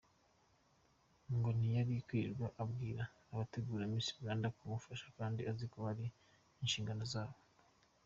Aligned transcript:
Ngo 1.35 1.49
ntiyari 1.57 1.93
kwirirwa 2.07 2.47
abwira 2.61 3.03
abategura 3.33 3.91
Miss 3.93 4.09
Rwanda 4.19 4.47
kumufasha 4.57 5.07
kandi 5.17 5.41
aziko 5.51 5.77
ari 5.91 6.05
inshingano 6.61 7.03
z’abo. 7.13 7.37